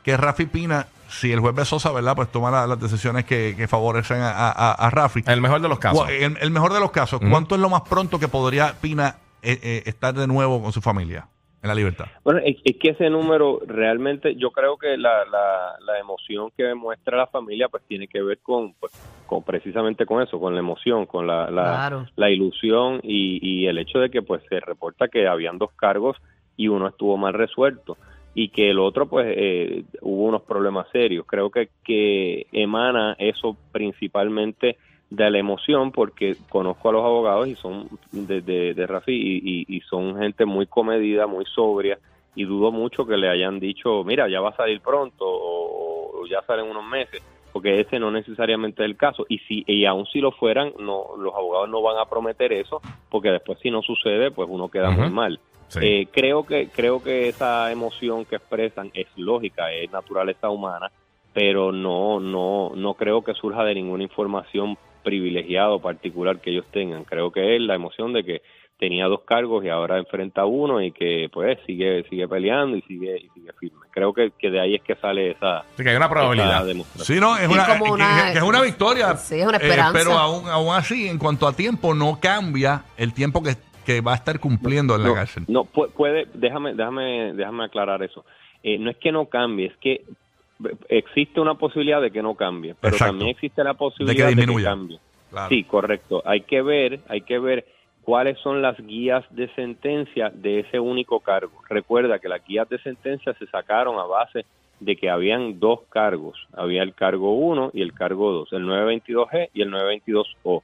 que 0.04 0.18
Rafi 0.18 0.46
Pina, 0.46 0.88
si 1.16 1.32
el 1.32 1.40
juez 1.40 1.56
Besosa, 1.56 1.92
¿verdad? 1.92 2.16
Pues 2.16 2.32
toma 2.32 2.52
la- 2.52 2.68
las 2.68 2.80
decisiones 2.80 3.26
que, 3.26 3.56
que 3.58 3.68
favorecen 3.68 4.18
a, 4.22 4.30
a- 4.52 4.72
a 4.74 4.90
Rafi? 4.90 5.22
En 5.26 5.32
el 5.34 5.42
mejor 5.42 5.62
de 5.62 5.70
los 5.70 5.80
casos. 5.80 6.04
Cu- 6.06 6.10
El, 6.12 6.38
el 6.40 6.52
mejor 6.52 6.74
de 6.74 6.80
los 6.80 6.92
casos, 6.92 7.20
¿cuánto 7.30 7.56
es 7.56 7.62
lo 7.62 7.70
más 7.70 7.82
pronto 7.82 8.20
que 8.20 8.28
podría 8.28 8.74
Pina 8.82 9.16
eh, 9.42 9.60
eh, 9.62 9.84
estar 9.86 10.14
de 10.14 10.28
nuevo 10.28 10.62
con 10.62 10.72
su 10.72 10.82
familia 10.82 11.28
en 11.62 11.70
la 11.70 11.76
libertad? 11.76 12.06
Bueno, 12.24 12.40
es, 12.44 12.58
es 12.64 12.78
que 12.80 12.90
ese 12.92 13.10
número 13.10 13.60
realmente, 13.66 14.36
yo 14.36 14.52
creo 14.52 14.78
que 14.78 14.98
la, 14.98 15.26
la, 15.26 15.74
la 15.80 16.00
emoción 16.00 16.50
que 16.56 16.64
demuestra 16.64 17.18
la 17.18 17.28
familia, 17.28 17.70
pues 17.70 17.84
tiene 17.88 18.08
que 18.08 18.22
ver 18.22 18.40
con, 18.44 18.74
pues, 18.74 18.92
con 19.26 19.44
precisamente 19.44 20.06
con 20.06 20.22
eso, 20.22 20.40
con 20.40 20.54
la 20.54 20.60
emoción, 20.60 21.06
con 21.06 21.26
la, 21.28 21.50
la, 21.50 21.64
Claro. 21.64 22.06
la 22.16 22.30
ilusión 22.30 23.00
y, 23.04 23.40
y 23.42 23.68
el 23.68 23.78
hecho 23.80 24.00
de 24.00 24.10
que 24.10 24.22
pues 24.22 24.42
se 24.50 24.60
reporta 24.60 25.08
que 25.08 25.28
habían 25.28 25.58
dos 25.58 25.72
cargos 25.76 26.18
y 26.58 26.68
uno 26.68 26.88
estuvo 26.88 27.18
mal 27.18 27.34
resuelto 27.34 27.98
y 28.38 28.50
que 28.50 28.70
el 28.70 28.80
otro 28.80 29.08
pues 29.08 29.26
eh, 29.36 29.86
hubo 30.02 30.26
unos 30.26 30.44
problemas 30.44 30.88
serios. 30.92 31.26
Creo 31.26 31.50
que, 31.50 31.70
que 31.84 32.46
emana 32.52 33.16
eso 33.18 33.58
principalmente 33.72 34.78
de 35.10 35.30
la 35.30 35.38
emoción 35.40 35.92
porque 35.92 36.36
conozco 36.50 36.90
a 36.90 36.92
los 36.92 37.04
abogados 37.06 37.48
y 37.48 37.56
son 37.56 37.88
de, 38.12 38.42
de, 38.42 38.74
de 38.74 38.88
Rafi 38.88 39.14
y, 39.14 39.38
y- 39.70 39.78
y 39.78 39.82
son 39.82 40.18
gente 40.20 40.46
muy 40.46 40.68
comedida, 40.68 41.28
muy 41.28 41.46
sobria 41.46 41.98
y 42.36 42.44
dudo 42.44 42.72
mucho 42.72 43.06
que 43.08 43.16
le 43.16 43.30
hayan 43.30 43.60
dicho, 43.62 44.04
mira, 44.04 44.28
ya 44.28 44.42
va 44.42 44.50
a 44.50 44.56
salir 44.58 44.82
pronto 44.82 45.24
o, 45.26 46.22
o 46.22 46.28
ya 46.28 46.42
salen 46.46 46.66
unos 46.70 46.84
meses, 46.84 47.22
porque 47.54 47.80
ese 47.80 47.98
no 48.00 48.12
necesariamente 48.12 48.84
es 48.84 48.90
el 48.90 48.98
caso. 48.98 49.26
Y 49.30 49.38
si 49.48 49.64
y 49.66 49.86
aun 49.86 50.06
si 50.08 50.20
lo 50.20 50.34
fueran, 50.34 50.74
no 50.78 51.16
los 51.18 51.34
abogados 51.34 51.70
no 51.70 51.82
van 51.82 51.98
a 51.98 52.06
prometer 52.10 52.52
eso, 52.52 52.82
porque 53.10 53.30
después 53.32 53.58
si 53.62 53.72
no 53.72 53.82
sucede, 53.82 54.32
pues 54.32 54.50
uno 54.52 54.68
queda 54.68 54.92
muy 54.92 55.10
mal. 55.10 55.40
Sí. 55.80 55.86
Eh, 55.86 56.08
creo 56.12 56.46
que 56.46 56.70
creo 56.70 57.02
que 57.04 57.28
esa 57.30 57.72
emoción 57.72 58.26
que 58.26 58.36
expresan 58.38 58.92
es 58.94 59.08
lógica, 59.16 59.72
es 59.72 59.92
naturaleza 59.92 60.50
humana, 60.50 60.92
pero 61.34 61.72
no 61.72 62.20
no 62.20 62.72
no 62.76 62.94
creo 62.96 63.24
que 63.24 63.34
surja 63.34 63.64
de 63.64 63.76
ninguna 63.76 64.04
información 64.04 64.78
privilegiada 65.04 65.70
o 65.72 65.80
particular 65.80 66.40
que 66.40 66.50
ellos 66.52 66.66
tengan. 66.72 67.04
Creo 67.04 67.32
que 67.32 67.56
es 67.56 67.62
la 67.62 67.76
emoción 67.76 68.12
de 68.14 68.24
que 68.24 68.42
tenía 68.80 69.06
dos 69.06 69.22
cargos 69.22 69.64
y 69.64 69.70
ahora 69.70 69.98
enfrenta 70.00 70.44
uno 70.46 70.82
y 70.82 70.92
que 70.92 71.30
pues 71.32 71.58
sigue 71.66 72.04
sigue 72.10 72.28
peleando 72.28 72.76
y 72.76 72.82
sigue 72.82 73.18
y 73.18 73.30
sigue 73.30 73.54
firme. 73.60 73.80
Creo 73.92 74.14
que, 74.14 74.32
que 74.38 74.50
de 74.50 74.60
ahí 74.60 74.76
es 74.76 74.82
que 74.82 74.96
sale 74.96 75.32
esa, 75.32 75.60
Así 75.60 75.82
que 75.84 75.90
hay 75.92 75.96
una 75.96 76.10
probabilidad. 76.10 76.66
demostración. 76.66 77.06
Sí, 77.16 77.22
no, 77.22 77.38
es 77.38 77.48
Sí, 77.48 77.54
una, 77.54 77.66
como 77.68 77.86
que- 77.86 77.92
una- 77.92 78.26
que, 78.26 78.32
que 78.34 78.38
es 78.40 78.44
una 78.44 78.62
victoria. 78.62 79.16
Sí, 79.16 79.40
es 79.40 79.48
una 79.48 79.58
eh, 79.58 79.62
esperanza. 79.64 79.94
pero 79.98 80.18
aún, 80.18 80.50
aún 80.50 80.74
así, 80.76 81.08
en 81.08 81.18
cuanto 81.18 81.48
a 81.48 81.54
tiempo, 81.54 81.94
no 81.94 82.20
cambia 82.20 82.84
el 82.98 83.14
tiempo 83.14 83.42
que, 83.42 83.56
que 83.86 84.02
va 84.02 84.14
a 84.14 84.16
estar 84.16 84.40
cumpliendo 84.40 84.96
en 84.96 85.04
la 85.04 85.08
no, 85.10 85.14
cárcel. 85.14 85.44
No, 85.48 85.64
pu- 85.66 85.90
puede, 85.92 86.28
déjame, 86.34 86.74
déjame, 86.74 87.34
déjame 87.34 87.64
aclarar 87.66 88.04
eso. 88.04 88.26
Eh, 88.64 88.78
no 88.78 88.90
es 88.90 88.98
que 88.98 89.12
no 89.12 89.28
cambie, 89.28 89.68
es 89.68 89.78
que 89.78 89.92
eh, 89.94 90.76
existe 90.90 91.40
una 91.40 91.56
posibilidad 91.56 92.02
de 92.02 92.12
que 92.12 92.22
no 92.22 92.36
cambie, 92.36 92.76
pero 92.82 92.96
Exacto. 92.96 93.12
también 93.14 93.30
existe 93.30 93.64
la 93.64 93.76
posibilidad 93.76 94.28
de 94.28 94.34
que, 94.34 94.36
disminuya. 94.42 94.70
cambie. 94.70 95.00
Claro. 95.30 95.50
Sí, 95.50 95.64
correcto. 95.64 96.22
Hay 96.26 96.42
que 96.42 96.62
ver, 96.62 97.00
hay 97.08 97.22
que 97.22 97.40
ver 97.40 97.66
cuáles 98.04 98.38
son 98.40 98.62
las 98.62 98.78
guías 98.78 99.24
de 99.32 99.48
sentencia 99.56 100.30
de 100.34 100.60
ese 100.62 100.80
único 100.80 101.20
cargo. 101.20 101.52
Recuerda 101.70 102.20
que 102.20 102.30
las 102.30 102.46
guías 102.46 102.68
de 102.70 102.78
sentencia 102.80 103.34
se 103.34 103.46
sacaron 103.48 104.00
a 104.00 104.04
base 104.06 104.46
de 104.80 104.96
que 104.96 105.10
habían 105.10 105.60
dos 105.60 105.80
cargos. 105.90 106.38
Había 106.54 106.84
el 106.84 106.94
cargo 106.94 107.34
1 107.36 107.72
y 107.74 107.82
el 107.82 107.94
cargo 107.94 108.32
2, 108.32 108.54
el 108.54 108.66
922G 108.66 109.50
y 109.54 109.62
el 109.62 109.72
922O. 109.72 110.62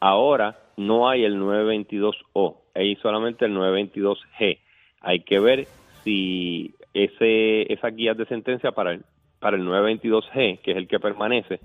Ahora 0.00 0.56
no 0.76 1.08
hay 1.08 1.24
el 1.24 1.40
922O, 1.40 2.56
hay 2.74 2.96
solamente 2.96 3.44
el 3.44 3.56
922G. 3.56 4.58
Hay 5.00 5.20
que 5.20 5.38
ver 5.38 5.66
si 6.02 6.74
ese 6.92 7.72
esas 7.72 7.94
guías 7.94 8.16
de 8.16 8.26
sentencia 8.26 8.72
para 8.72 8.98
para 9.38 9.56
el 9.56 9.66
922G, 9.66 10.60
que 10.60 10.70
es 10.70 10.76
el 10.76 10.88
que 10.88 10.98
permanece, 10.98 11.60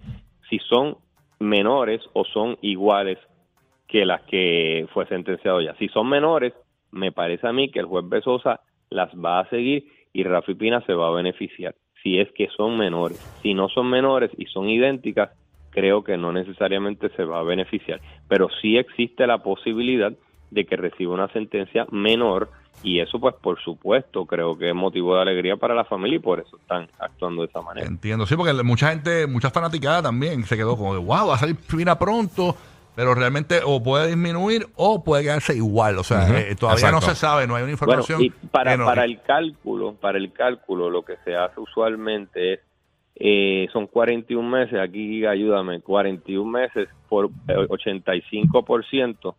si 0.49 0.59
son 0.59 0.97
menores 1.39 2.01
o 2.13 2.25
son 2.25 2.57
iguales 2.61 3.17
que 3.87 4.05
las 4.05 4.21
que 4.23 4.85
fue 4.93 5.05
sentenciado 5.07 5.61
ya. 5.61 5.73
Si 5.75 5.87
son 5.87 6.09
menores, 6.09 6.53
me 6.91 7.11
parece 7.11 7.47
a 7.47 7.53
mí 7.53 7.71
que 7.71 7.79
el 7.79 7.85
juez 7.85 8.07
Besosa 8.07 8.61
las 8.89 9.09
va 9.13 9.39
a 9.39 9.49
seguir 9.49 9.85
y 10.13 10.23
Rafi 10.23 10.55
Pina 10.55 10.81
se 10.81 10.93
va 10.93 11.07
a 11.07 11.11
beneficiar, 11.11 11.75
si 12.03 12.19
es 12.19 12.31
que 12.33 12.49
son 12.49 12.77
menores. 12.77 13.17
Si 13.41 13.53
no 13.53 13.69
son 13.69 13.89
menores 13.89 14.31
y 14.37 14.45
son 14.45 14.69
idénticas, 14.69 15.31
creo 15.71 16.03
que 16.03 16.17
no 16.17 16.31
necesariamente 16.31 17.09
se 17.15 17.23
va 17.23 17.39
a 17.39 17.43
beneficiar, 17.43 18.01
pero 18.27 18.47
sí 18.61 18.77
existe 18.77 19.25
la 19.27 19.39
posibilidad 19.39 20.11
de 20.51 20.65
que 20.65 20.75
reciba 20.77 21.13
una 21.13 21.27
sentencia 21.29 21.85
menor 21.91 22.49
y 22.81 22.99
eso 23.01 23.19
pues 23.19 23.35
por 23.35 23.59
supuesto 23.61 24.25
creo 24.25 24.57
que 24.57 24.69
es 24.69 24.75
motivo 24.75 25.15
de 25.15 25.21
alegría 25.21 25.57
para 25.57 25.75
la 25.75 25.83
familia 25.83 26.15
y 26.15 26.19
por 26.19 26.39
eso 26.39 26.57
están 26.57 26.88
actuando 26.97 27.41
de 27.43 27.49
esa 27.49 27.61
manera. 27.61 27.85
Entiendo, 27.88 28.25
sí, 28.25 28.35
porque 28.35 28.53
mucha 28.63 28.89
gente, 28.89 29.27
muchas 29.27 29.51
fanaticadas 29.51 30.03
también 30.03 30.43
se 30.45 30.55
quedó 30.55 30.77
como 30.77 30.93
de, 30.93 30.99
wow, 30.99 31.27
va 31.27 31.35
a 31.35 31.38
salir 31.38 31.55
Pina 31.55 31.99
pronto, 31.99 32.55
pero 32.95 33.13
realmente 33.13 33.59
o 33.63 33.83
puede 33.83 34.07
disminuir 34.07 34.67
o 34.75 35.03
puede 35.03 35.23
quedarse 35.23 35.55
igual, 35.55 35.97
o 35.99 36.03
sea, 36.03 36.39
eh, 36.39 36.55
todavía 36.55 36.91
no 36.91 37.01
se 37.01 37.15
sabe, 37.15 37.47
no 37.47 37.55
hay 37.55 37.63
una 37.63 37.75
Bueno, 37.75 38.01
información. 38.01 38.21
y 38.23 38.29
para, 38.29 38.77
para 38.83 39.05
el 39.05 39.21
cálculo, 39.21 39.93
para 39.93 40.17
el 40.17 40.31
cálculo 40.31 40.89
lo 40.89 41.03
que 41.03 41.15
se 41.25 41.35
hace 41.35 41.59
usualmente 41.59 42.53
es 42.53 42.59
eh, 43.19 43.67
son 43.73 43.88
41 43.88 44.49
meses, 44.49 44.79
aquí 44.79 45.25
ayúdame, 45.25 45.81
41 45.81 46.49
meses 46.49 46.88
por 47.09 47.29
eh, 47.47 47.53
85%, 47.53 49.35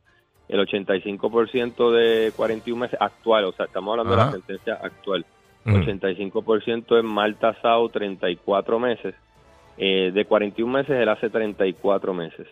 el 0.49 0.61
85% 0.61 1.91
de 1.93 2.33
41 2.37 2.81
meses 2.81 2.99
actual, 3.01 3.45
o 3.45 3.53
sea, 3.53 3.67
estamos 3.67 3.93
hablando 3.93 4.15
de 4.15 4.21
Ajá. 4.21 4.31
la 4.31 4.37
sentencia 4.37 4.75
actual. 4.75 5.25
Ujú. 5.65 5.77
85% 5.77 6.99
es 6.99 7.05
mal 7.05 7.37
tasado 7.37 7.89
34 7.89 8.79
meses. 8.79 9.15
Eh, 9.79 10.11
de 10.13 10.25
41 10.27 10.71
meses 10.71 10.97
él 10.97 11.09
hace 11.09 11.31
34 11.31 12.13
meses. 12.13 12.47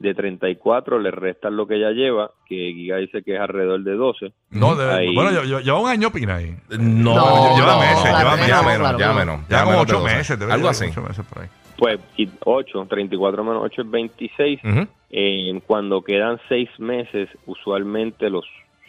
De 0.00 0.14
34 0.14 0.98
le 0.98 1.10
restan 1.10 1.56
lo 1.56 1.66
que 1.66 1.76
ella 1.76 1.90
lleva, 1.90 2.30
que 2.48 2.72
Giga 2.74 2.96
dice 2.96 3.22
que 3.22 3.34
es 3.34 3.40
alrededor 3.40 3.82
de 3.84 3.94
12. 3.94 4.32
no, 4.50 4.74
de- 4.74 4.90
ahí- 4.92 5.14
bueno, 5.14 5.30
yo, 5.30 5.44
yo- 5.44 5.60
lleva 5.60 5.78
un 5.80 5.88
año 5.90 6.10
Pina 6.10 6.36
ahí. 6.36 6.56
No, 6.70 7.14
No, 7.14 7.54
lleva 7.56 7.74
no, 7.74 7.80
meses, 7.80 8.04
lleva 8.04 8.46
ya 8.48 8.62
menos, 8.62 8.98
ya 8.98 9.12
menos. 9.12 9.40
Ya 9.48 9.58
como 9.60 9.70
menos 9.72 9.82
ocho 9.86 10.00
12. 10.00 10.16
meses, 10.16 10.38
debe 10.38 10.52
Algo 10.54 10.68
así. 10.70 10.86
ocho 10.90 11.02
meses 11.02 11.24
por 11.26 11.42
ahí. 11.42 11.48
Pues 11.76 12.00
y 12.16 12.28
8, 12.44 12.86
34 12.88 13.44
menos 13.44 13.62
8 13.62 13.82
es 13.82 13.90
26. 13.90 14.60
Ujú. 14.64 14.86
Eh, 15.10 15.60
cuando 15.66 16.02
quedan 16.02 16.38
6 16.48 16.68
meses, 16.78 17.28
usualmente 17.46 18.30
los 18.30 18.44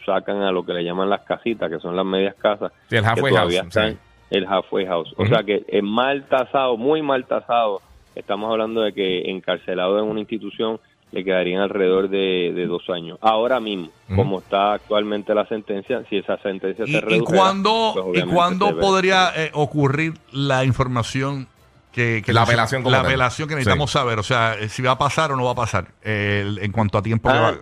sacan 0.06 0.42
a 0.42 0.50
lo 0.50 0.64
que 0.64 0.72
le 0.72 0.82
llaman 0.82 1.10
las 1.10 1.22
casitas, 1.22 1.70
que 1.70 1.78
son 1.78 1.94
las 1.94 2.04
medias 2.06 2.34
casas, 2.36 2.72
Sí, 2.88 2.96
el 2.96 3.04
halfway 3.04 3.34
house. 3.34 3.54
están 3.54 3.92
sí. 3.92 3.98
el 4.30 4.46
halfway 4.46 4.86
house. 4.86 5.12
O 5.16 5.22
Ujú. 5.22 5.34
sea 5.34 5.42
que 5.44 5.62
es 5.68 5.82
mal 5.82 6.24
tasado, 6.28 6.76
muy 6.78 7.02
mal 7.02 7.24
tasado. 7.26 7.80
Estamos 8.14 8.50
hablando 8.50 8.80
de 8.82 8.92
que 8.92 9.30
encarcelado 9.30 9.98
en 9.98 10.04
una 10.04 10.20
institución 10.20 10.78
le 11.12 11.24
quedarían 11.24 11.60
alrededor 11.60 12.08
de, 12.08 12.52
de 12.54 12.66
dos 12.66 12.88
años. 12.90 13.18
Ahora 13.20 13.60
mismo, 13.60 13.90
como 14.16 14.38
está 14.40 14.72
actualmente 14.72 15.34
la 15.34 15.46
sentencia, 15.46 16.02
si 16.08 16.16
esa 16.16 16.38
sentencia 16.38 16.84
¿Y, 16.86 16.90
se 16.92 16.96
y 16.98 17.00
reduce, 17.00 17.34
cuándo, 17.36 17.92
pues 18.12 18.24
y 18.24 18.26
cuándo 18.26 18.68
se 18.68 18.72
ve. 18.74 18.80
podría 18.80 19.30
eh, 19.36 19.50
ocurrir 19.54 20.14
la 20.32 20.64
información 20.64 21.46
que, 21.92 22.22
que 22.24 22.32
La 22.32 22.42
apelación 22.42 22.82
la 22.90 23.00
apelación 23.00 23.46
que 23.48 23.54
necesitamos 23.54 23.90
saber? 23.90 24.18
O 24.18 24.22
sea, 24.22 24.54
eh, 24.58 24.68
si 24.70 24.82
va 24.82 24.92
a 24.92 24.98
pasar 24.98 25.30
o 25.32 25.36
no 25.36 25.44
va 25.44 25.52
a 25.52 25.54
pasar 25.54 25.88
eh, 26.02 26.42
el- 26.46 26.58
en 26.58 26.72
cuanto 26.72 26.96
a 26.98 27.02
tiempo 27.02 27.28
que 27.30 27.36
Ah, 27.36 27.40
va 27.42 27.58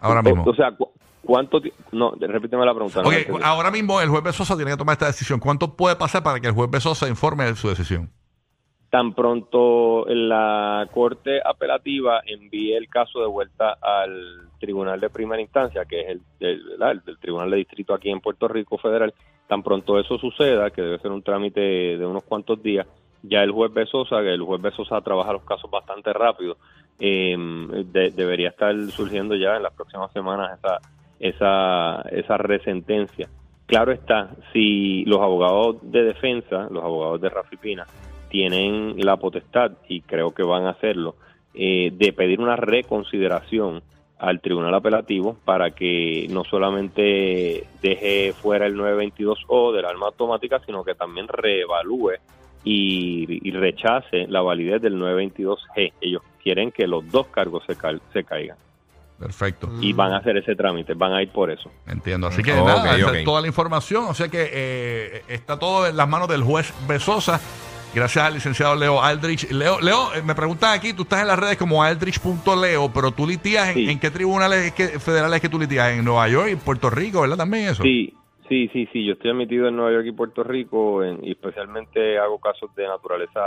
ahora 0.00 0.22
mismo. 0.22 0.44
O, 0.46 0.54
sea, 0.54 0.72
cu- 0.72 0.90
¿cuánto 1.24 1.60
No, 1.92 2.12
repíteme 2.20 2.64
la 2.66 2.74
pregunta. 2.74 3.00
no 3.00 3.08
Ok, 3.08 3.12
la 3.14 3.18
entendí. 3.20 3.40
ahora 3.42 3.70
mismo 3.70 4.00
el 4.02 4.10
juez 4.10 4.22
Besosa 4.22 4.54
tiene 4.56 4.72
que 4.72 4.76
tomar 4.76 4.92
esta 4.92 5.06
decisión. 5.06 5.40
¿Cuánto 5.40 5.74
puede 5.74 5.96
pasar 5.96 6.22
para 6.22 6.38
que 6.40 6.48
el 6.48 6.52
juez 6.52 6.70
Besosa 6.70 7.08
informe 7.08 7.44
de 7.46 7.56
su 7.56 7.68
decisión? 7.70 8.10
Tan 8.96 9.12
pronto 9.12 10.06
la 10.08 10.88
Corte 10.90 11.42
Apelativa 11.44 12.22
envíe 12.24 12.72
el 12.74 12.88
caso 12.88 13.20
de 13.20 13.26
vuelta 13.26 13.76
al 13.82 14.48
Tribunal 14.58 14.98
de 15.00 15.10
Primera 15.10 15.42
Instancia, 15.42 15.84
que 15.84 16.00
es 16.00 16.06
el, 16.08 16.22
el 16.80 17.18
Tribunal 17.20 17.50
de 17.50 17.58
Distrito 17.58 17.92
aquí 17.92 18.08
en 18.08 18.20
Puerto 18.22 18.48
Rico 18.48 18.78
Federal, 18.78 19.12
tan 19.48 19.62
pronto 19.62 19.98
eso 20.00 20.16
suceda, 20.16 20.70
que 20.70 20.80
debe 20.80 20.98
ser 20.98 21.10
un 21.10 21.20
trámite 21.22 21.60
de 21.60 22.06
unos 22.06 22.24
cuantos 22.24 22.62
días, 22.62 22.86
ya 23.22 23.42
el 23.42 23.50
juez 23.50 23.70
Besosa, 23.70 24.22
que 24.22 24.32
el 24.32 24.40
juez 24.40 24.62
Besosa 24.62 24.98
trabaja 25.02 25.34
los 25.34 25.42
casos 25.44 25.70
bastante 25.70 26.14
rápido, 26.14 26.56
eh, 26.98 27.36
de- 27.92 28.12
debería 28.12 28.48
estar 28.48 28.74
surgiendo 28.92 29.34
ya 29.34 29.56
en 29.58 29.62
las 29.62 29.74
próximas 29.74 30.10
semanas 30.12 30.58
esa, 30.58 30.80
esa, 31.20 32.00
esa 32.12 32.38
resentencia. 32.38 33.28
Claro 33.66 33.92
está, 33.92 34.30
si 34.54 35.04
los 35.04 35.20
abogados 35.20 35.76
de 35.82 36.02
defensa, 36.02 36.68
los 36.70 36.82
abogados 36.82 37.20
de 37.20 37.28
Rafi 37.28 37.58
Pina, 37.58 37.84
tienen 38.30 38.94
la 38.98 39.16
potestad, 39.16 39.72
y 39.88 40.00
creo 40.02 40.32
que 40.34 40.42
van 40.42 40.66
a 40.66 40.70
hacerlo, 40.70 41.16
eh, 41.54 41.90
de 41.94 42.12
pedir 42.12 42.40
una 42.40 42.56
reconsideración 42.56 43.82
al 44.18 44.40
tribunal 44.40 44.74
apelativo 44.74 45.36
para 45.44 45.72
que 45.72 46.26
no 46.30 46.42
solamente 46.44 47.66
deje 47.82 48.32
fuera 48.32 48.66
el 48.66 48.74
922O 48.76 49.74
del 49.74 49.84
arma 49.84 50.06
automática, 50.06 50.60
sino 50.64 50.84
que 50.84 50.94
también 50.94 51.28
reevalúe 51.28 52.12
y, 52.64 53.46
y 53.46 53.50
rechace 53.52 54.26
la 54.28 54.40
validez 54.42 54.80
del 54.82 54.96
922G. 54.96 55.92
Ellos 56.00 56.22
quieren 56.42 56.72
que 56.72 56.86
los 56.86 57.10
dos 57.10 57.26
cargos 57.28 57.62
se, 57.66 57.76
cal- 57.76 58.00
se 58.12 58.24
caigan 58.24 58.56
Perfecto. 59.18 59.68
y 59.80 59.92
van 59.92 60.12
a 60.12 60.18
hacer 60.18 60.36
ese 60.38 60.54
trámite, 60.56 60.94
van 60.94 61.12
a 61.12 61.22
ir 61.22 61.28
por 61.30 61.50
eso. 61.50 61.70
Entiendo. 61.86 62.26
Así 62.26 62.42
que 62.42 62.52
nada, 62.54 62.96
esa 62.96 63.08
ok. 63.08 63.14
es 63.16 63.24
toda 63.24 63.40
la 63.40 63.46
información. 63.48 64.04
O 64.08 64.14
sea 64.14 64.28
que 64.28 64.48
eh, 64.52 65.22
está 65.28 65.58
todo 65.58 65.86
en 65.86 65.96
las 65.96 66.08
manos 66.08 66.28
del 66.28 66.42
juez 66.42 66.72
Besosa. 66.88 67.40
Gracias 67.96 68.22
al 68.26 68.34
licenciado 68.34 68.76
Leo 68.76 69.02
Aldrich. 69.02 69.50
Leo, 69.50 69.80
Leo 69.80 70.12
eh, 70.14 70.20
me 70.20 70.34
preguntan 70.34 70.74
aquí, 70.74 70.92
tú 70.92 71.04
estás 71.04 71.22
en 71.22 71.28
las 71.28 71.38
redes 71.38 71.56
como 71.56 71.82
aldrich.leo, 71.82 72.92
pero 72.92 73.10
tú 73.10 73.26
litías 73.26 73.68
en, 73.68 73.74
Sí. 73.74 73.88
en 73.90 73.98
qué 73.98 74.10
tribunales 74.10 74.74
federales 75.02 75.36
es 75.36 75.40
que 75.40 75.48
tú 75.48 75.58
litías? 75.58 75.92
En 75.92 76.04
Nueva 76.04 76.28
York 76.28 76.50
y 76.52 76.56
Puerto 76.56 76.90
Rico, 76.90 77.22
¿verdad? 77.22 77.38
También 77.38 77.68
eso. 77.70 77.82
Sí, 77.82 78.12
sí, 78.48 78.68
sí, 78.72 78.88
sí. 78.92 79.04
Yo 79.06 79.12
estoy 79.14 79.30
admitido 79.30 79.68
en 79.68 79.76
Nueva 79.76 79.92
York 79.92 80.06
y 80.06 80.12
Puerto 80.12 80.42
Rico 80.42 81.02
en- 81.04 81.24
y 81.24 81.32
especialmente 81.32 82.18
hago 82.18 82.38
casos 82.38 82.74
de 82.74 82.86
naturaleza 82.86 83.40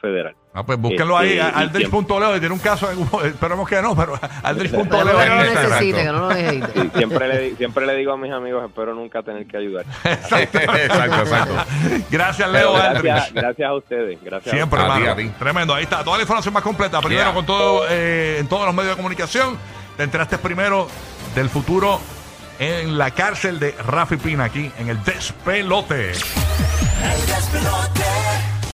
federal. 0.00 0.34
Ah, 0.54 0.64
pues 0.64 0.78
búsquenlo 0.78 1.16
ahí, 1.16 1.38
Este, 1.38 1.44
y 1.44 1.60
aldrich.leo, 1.62 2.36
y 2.36 2.40
tiene 2.40 2.54
un 2.54 2.60
caso, 2.60 2.88
en- 2.90 3.26
esperemos 3.26 3.68
que 3.68 3.82
no, 3.82 3.94
pero 3.94 4.18
aldrich.leo 4.42 4.84
Pero 4.88 5.18
que 5.18 5.28
no 5.28 5.34
lo 5.36 5.42
necesite, 5.44 5.98
que 6.02 6.04
no 6.06 6.18
lo 6.20 6.28
deje 6.28 6.54
ir. 6.56 6.64
Sí, 6.74 6.90
siempre, 6.96 7.28
le, 7.28 7.56
siempre 7.56 7.86
le 7.86 7.94
digo 7.96 8.12
a 8.12 8.16
mis 8.16 8.32
amigos, 8.32 8.64
espero 8.66 8.94
nunca 8.94 9.22
tener 9.22 9.46
que 9.46 9.56
ayudar. 9.56 9.84
exacto, 10.04 10.58
exacto. 10.58 11.54
Gracias, 12.10 12.50
Leo 12.50 12.72
gracias, 12.72 12.96
Aldrich. 13.26 13.34
gracias 13.34 13.68
a 13.68 13.74
ustedes. 13.74 14.18
Gracias 14.22 14.52
a 14.54 14.56
Siempre, 14.56 14.80
A 14.80 14.96
ti, 14.96 15.06
a 15.06 15.16
ti. 15.16 15.28
Tremendo. 15.38 15.74
Ahí 15.74 15.84
está. 15.84 16.02
Toda 16.04 16.16
la 16.16 16.22
información 16.22 16.54
más 16.54 16.62
completa. 16.62 17.00
Primero 17.00 17.24
Yeah. 17.26 17.34
con 17.34 17.46
todo, 17.46 17.86
eh, 17.90 18.38
en 18.40 18.48
todos 18.48 18.66
los 18.66 18.74
medios 18.74 18.92
de 18.92 18.96
comunicación. 18.96 19.56
Te 19.96 20.02
enteraste 20.02 20.38
primero 20.38 20.86
del 21.34 21.48
futuro 21.48 21.98
en 22.58 22.98
la 22.98 23.10
cárcel 23.10 23.58
de 23.58 23.72
Rafi 23.72 24.16
Pina 24.16 24.44
aquí 24.44 24.70
en 24.78 24.88
el 24.88 25.02
despelote. 25.04 26.12
El 26.12 27.26
despelote. 27.26 28.25